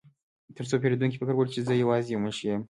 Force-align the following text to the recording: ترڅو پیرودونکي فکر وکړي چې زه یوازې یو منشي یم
ترڅو 0.55 0.75
پیرودونکي 0.81 1.17
فکر 1.21 1.33
وکړي 1.35 1.51
چې 1.55 1.65
زه 1.67 1.73
یوازې 1.81 2.09
یو 2.13 2.19
منشي 2.23 2.45
یم 2.49 2.59